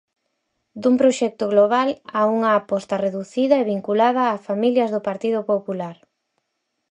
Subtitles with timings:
[0.81, 1.89] Dun proxecto global
[2.19, 5.95] a unha aposta reducida e vinculada a familias do Partido Popular.